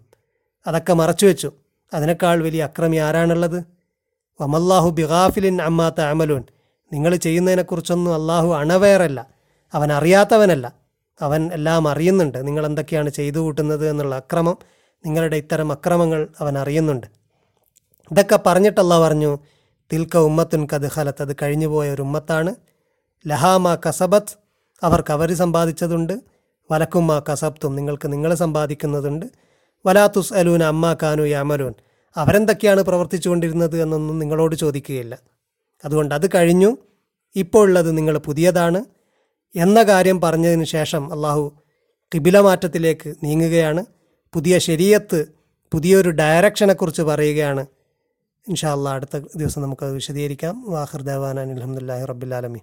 [0.66, 1.52] അതൊക്കെ മറച്ചു വെച്ചു
[1.94, 3.64] അതിനേക്കാൾ വലിയ അക്രമി ആരാണുള്ളത്?
[4.40, 6.42] വമല്ലാഹു ബിഗാഫിലിൻ അമ്മാത്ത അമലൂൻ
[6.92, 9.37] നിങ്ങൾ ചെയ്യുന്നതിനെക്കുറിച്ചൊന്നും അള്ളാഹു അണവേറല്ല.
[9.74, 10.72] അവൻ അറിയാത്തവനല്ല.
[11.20, 12.46] അവൻ എല്ലാം അറിയുന്നുണ്ട്.
[12.46, 14.56] നിങ്ങൾ എന്തൊക്കെയാണ് ചെയ്തു കൂട്ടുന്നത് എന്നുള്ള അക്രമം
[15.06, 17.06] നിങ്ങളുടെ ഇത്തരം അക്രമങ്ങൾ അവൻ അറിയുന്നുണ്ട്.
[18.12, 19.38] ഇതൊക്കെ പറഞ്ഞിട്ടല്ല പറഞ്ഞു
[19.92, 22.54] തിൽക്ക ഉമ്മത്തുൻ കത് ഹലത്ത് അത് കഴിഞ്ഞുപോയ ഒരു ഉമ്മത്താണ്.
[23.26, 24.38] ലഹാമ കസബത്ത്.
[24.82, 26.20] അവർക്ക് അവർ സമ്പാദിച്ചതുണ്ട്.
[26.70, 29.26] വലക്കുമ്മ കസബ്ത്തും നിങ്ങൾക്ക് നിങ്ങൾ സമ്പാദിക്കുന്നതുണ്ട്.
[29.86, 31.74] വലാത്തുസ് അലൂൻ അമ്മ കാനു യാമലൂൻ
[32.16, 35.18] അവരെന്തൊക്കെയാണ് പ്രവർത്തിച്ചുകൊണ്ടിരുന്നത് എന്നൊന്നും നിങ്ങളോട് ചോദിക്കുകയില്ല.
[35.84, 36.76] അതുകൊണ്ട് അത് കഴിഞ്ഞു.
[37.36, 38.84] ഇപ്പോഴുള്ളത് നിങ്ങൾ പുതിയതാണ്.
[39.56, 41.52] എന്ന കാര്യം പറഞ്ഞതിന് ശേഷം അള്ളാഹു
[42.14, 43.84] കിബില മാറ്റത്തിലേക്ക് നീങ്ങുകയാണ്.
[44.32, 45.26] പുതിയ ശരീരത്ത്
[45.72, 47.66] പുതിയൊരു ഡയറക്ഷനെക്കുറിച്ച് പറയുകയാണ്.
[48.48, 50.64] ഇൻഷാ അള്ളാഹ് അടുത്ത ദിവസം നമുക്കത് വിശദീകരിക്കാം.
[50.70, 52.60] വാഹിർ ദേവാനാൻ അലഹമുല്ലാഹി റബ്ബുലാലമി